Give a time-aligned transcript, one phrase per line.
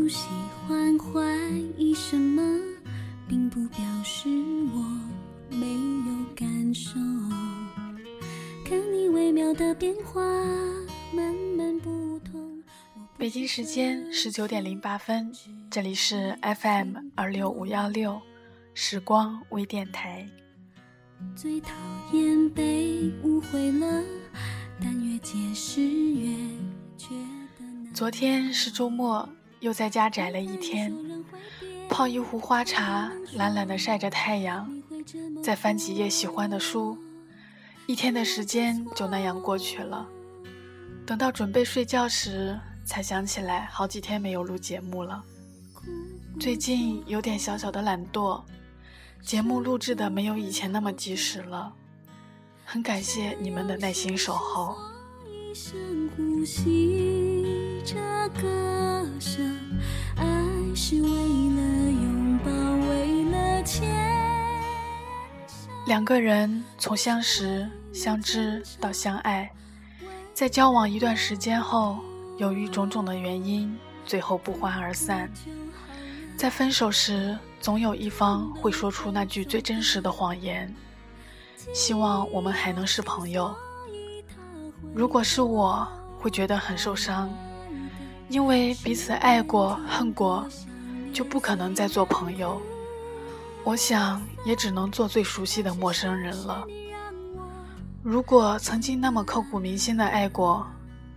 [0.00, 0.30] 不喜
[0.66, 1.20] 欢怀
[1.76, 2.42] 疑什么，
[3.28, 4.30] 并不表示
[4.72, 4.82] 我
[5.54, 6.98] 没有感受。
[8.64, 10.22] 看你微妙的变化，
[11.12, 12.62] 慢慢不同。
[13.18, 15.30] 北京时间十九点零八分，
[15.70, 18.18] 这里是 FM 二六五幺六
[18.72, 20.26] 时光微电台。
[21.36, 21.74] 最讨
[22.14, 24.02] 厌被误会了，
[24.80, 26.34] 但越解释越
[26.96, 27.10] 觉
[27.58, 27.92] 得难。
[27.92, 29.28] 昨天是周末，
[29.60, 30.92] 又在家宅了一天，
[31.88, 34.82] 泡一壶花茶，懒懒的晒着太阳，
[35.42, 36.96] 再翻几页喜欢的书，
[37.86, 40.08] 一天的时间就那样过去了。
[41.06, 45.22] 等到准备睡觉时，才想起来好几天没有录节目了。
[46.38, 48.40] 最近有点小小的懒惰，
[49.22, 51.72] 节目录制的没有以前那么及时了。
[52.64, 54.74] 很感谢你们的耐心守候。
[55.28, 57.19] 一深呼吸
[57.84, 57.96] 这
[58.40, 59.56] 歌声，
[60.16, 60.24] 爱
[60.74, 62.50] 是为了拥抱，
[62.88, 63.40] 为了。
[65.86, 69.50] 两个人从相识、相知到相爱，
[70.32, 71.98] 在交往一段时间后，
[72.38, 75.28] 由于种种的原因，最后不欢而散。
[76.36, 80.72] 在分手时，总有一方会说出那句最真实的谎言，
[81.74, 83.52] 希望我们还能是朋友。
[84.94, 85.86] 如果是我，
[86.18, 87.28] 会觉得很受伤，
[88.30, 90.46] 因为彼此爱过、恨过，
[91.12, 92.62] 就不可能再做朋友。
[93.64, 96.64] 我想，也只能做最熟悉的陌生人了。
[98.02, 100.64] 如果曾经那么刻骨铭心的爱过，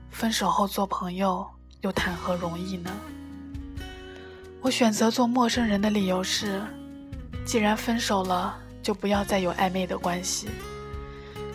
[0.10, 1.48] 分手后做朋友
[1.82, 2.90] 又谈何容易呢？
[4.60, 6.62] 我选择做陌生人的理由是，
[7.46, 10.50] 既然分手了，就不要再有暧昧的关系，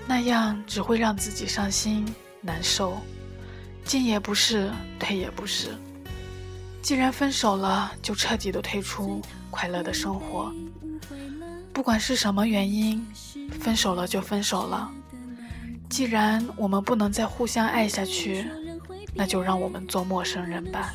[0.07, 2.07] 那样只会让自己伤心
[2.41, 2.97] 难受，
[3.89, 5.71] 进也不是，退也不是。
[6.83, 10.53] 既然分手了，就彻底的退出快乐的生活。
[11.73, 13.03] 不管是什么原因，
[13.59, 14.91] 分手了就分手了。
[15.89, 18.47] 既然我们不能再互相爱下去，
[19.15, 20.95] 那就让我们做陌生人吧。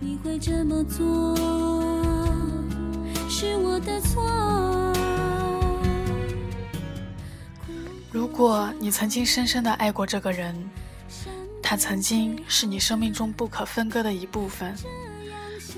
[0.00, 1.36] 你会这么做，
[3.28, 4.24] 是我的错。
[8.10, 10.56] 如果你曾经深深的爱过这个人，
[11.70, 14.74] 他曾经是你生命中不可分割的一部分，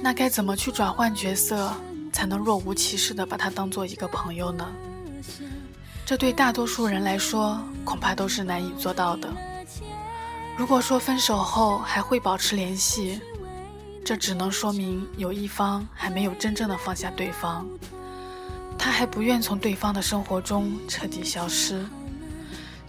[0.00, 1.74] 那该怎么去转换角色，
[2.12, 4.64] 才能若无其事的把他当做一个朋友呢？
[6.06, 9.28] 这对大多数人来说，恐怕都是难以做到的。
[10.56, 13.20] 如果说分手后还会保持联系，
[14.04, 17.66] 这只能说明有一方还没有真正的放下对方，
[18.78, 21.84] 他还不愿从对方的生活中彻底消失，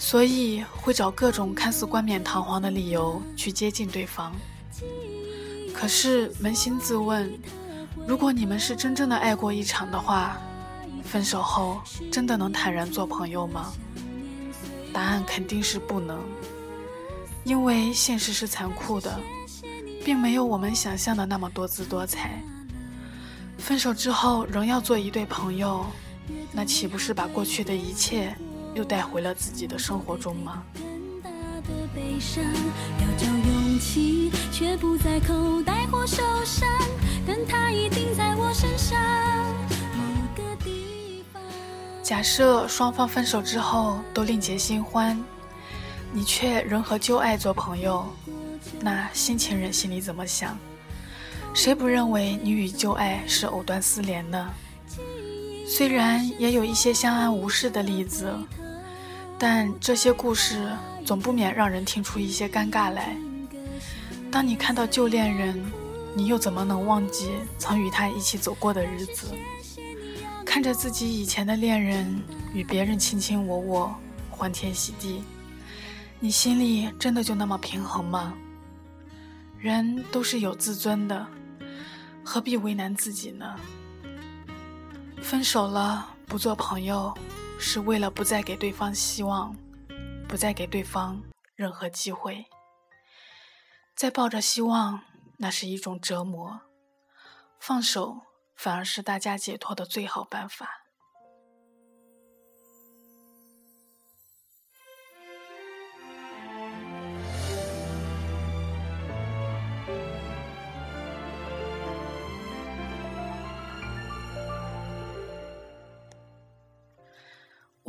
[0.02, 4.34] 所以会找各种看似冠冕堂皇的理由去接近对方。
[5.72, 7.32] 可是扪心自问，
[8.08, 10.42] 如果你们是真正的爱过一场的话，
[11.04, 11.80] 分手后
[12.12, 13.72] 真的能坦然做朋友吗？
[14.92, 16.20] 答案肯定是不能，
[17.44, 19.20] 因为现实是残酷的。
[20.04, 22.42] 并没有我们想象的那么多姿多彩。
[23.60, 25.86] 分手之后仍要做一对朋友，
[26.52, 28.36] 那岂不是把过去的一切
[28.74, 30.64] 又带回了自己的生活中吗？
[33.00, 36.68] 要找勇气，却不在口袋或手上，
[37.26, 39.00] 但它一定在我身上。
[42.04, 45.22] 假设双方分手之后都另结新欢，
[46.12, 48.06] 你却仍和旧爱做朋友。
[48.80, 50.58] 那新情人心里怎么想？
[51.54, 54.50] 谁不认为你与旧爱是藕断丝连呢？
[55.68, 58.34] 虽然也有一些相安无事的例子，
[59.44, 60.72] 但这些故事
[61.04, 63.18] 总不免让人听出一些尴尬来。
[64.32, 65.60] 当你看到旧恋人，
[66.16, 69.34] 你又怎么能忘记曾与他一起走过的日子？
[70.46, 72.22] 看着自己以前的恋人
[72.54, 73.96] 与别人卿卿我我、
[74.30, 75.24] 欢天喜地，
[76.20, 78.36] 你心里真的就那么平衡吗？
[79.58, 81.26] 人都是有自尊的，
[82.24, 83.56] 何必为难自己呢？
[85.20, 87.12] 分手了不做朋友，
[87.64, 89.56] 是为了不再给对方希望，
[90.28, 91.22] 不再给对方
[91.56, 92.48] 任何机会。
[93.96, 95.04] 再抱着希望，
[95.38, 96.62] 那是一种折磨。
[97.60, 98.22] 放手
[98.56, 100.81] 反而是大家解脱的最好办法。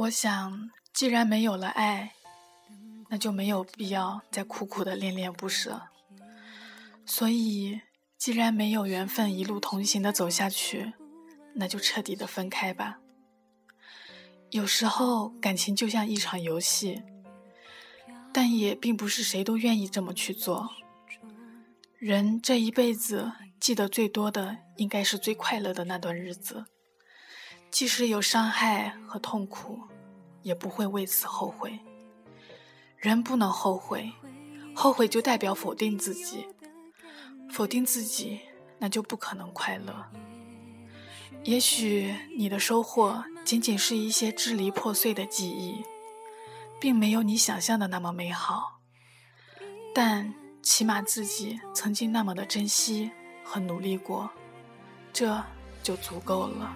[0.02, 2.14] 我想，既然没有了爱，
[3.08, 5.82] 那就没有必要再苦苦的恋恋不舍。
[7.06, 7.82] 所以，
[8.18, 10.94] 既然没有缘分一路同行的走下去，
[11.54, 12.98] 那就彻底的分开吧。
[14.50, 17.04] 有时候感情就像一场游戏，
[18.32, 20.68] 但也并不是谁都愿意这么去做。
[21.98, 26.64] 人这一辈子记得最多的，应该是最快乐的那段日子，
[27.70, 29.80] 即使有伤害和痛苦，
[30.42, 31.78] 也不会为此后悔。
[32.96, 34.12] 人不能后悔，
[34.74, 36.46] 后悔就代表否定自己，
[37.50, 38.40] 否定自己，
[38.78, 40.06] 那就不可能快乐。
[41.44, 45.82] 也许你的收获仅仅是一些支离破碎的记忆，
[46.80, 48.78] 并没有你想象的那么美好，
[49.92, 53.10] 但起码自己曾经那么的珍惜
[53.42, 54.30] 和努力过，
[55.12, 55.42] 这
[55.82, 56.72] 就足够了。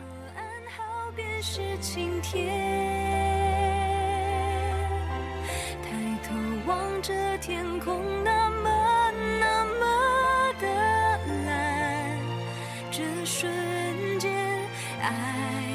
[5.82, 5.90] 抬
[6.26, 6.34] 头
[6.66, 9.10] 望着天空，那么
[9.40, 10.66] 那么的
[11.46, 12.18] 蓝，
[12.90, 14.32] 这瞬间。
[15.00, 15.65] 爱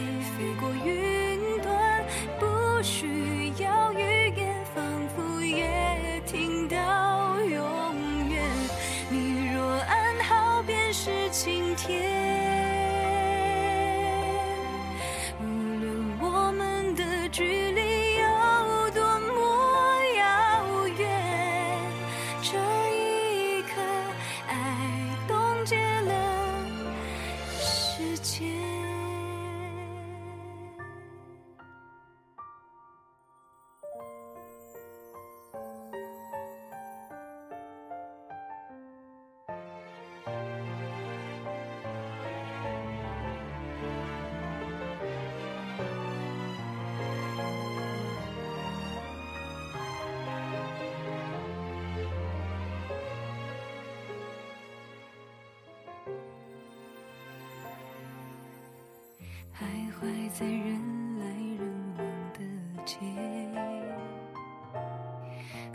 [60.34, 61.26] 在人来
[61.60, 62.40] 人往的
[62.86, 62.96] 街，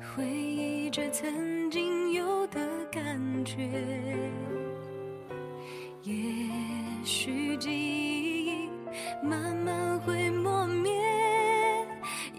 [0.00, 2.58] 回忆着曾经有的
[2.90, 3.68] 感觉。
[6.02, 6.14] 也
[7.04, 7.70] 许记
[8.46, 8.70] 忆
[9.22, 10.90] 慢慢会磨灭，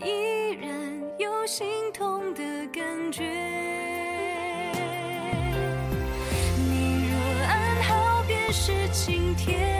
[0.03, 0.69] 依然
[1.19, 3.23] 有心痛的感觉。
[6.57, 7.15] 你若
[7.45, 9.76] 安好，便是晴天。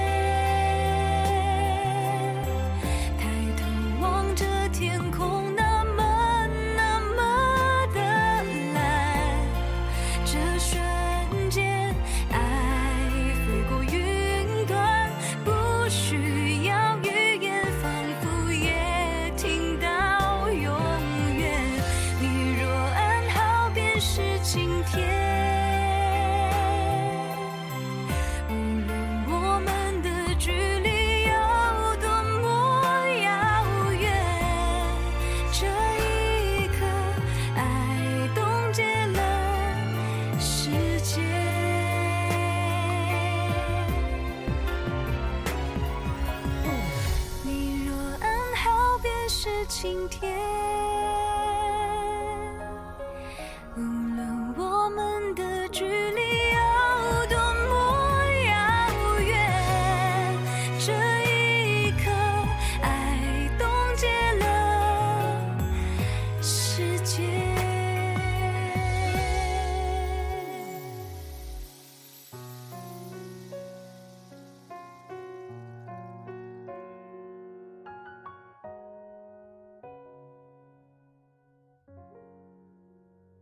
[49.68, 51.27] 晴天。